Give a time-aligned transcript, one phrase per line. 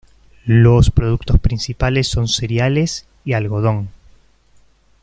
[0.47, 3.89] Los productos principales son cereales, y algodón.